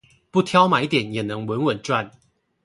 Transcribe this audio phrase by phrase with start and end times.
[0.31, 2.09] 不挑買點也能穩穩賺